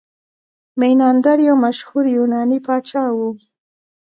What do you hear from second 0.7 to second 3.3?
میناندر یو مشهور یوناني پاچا و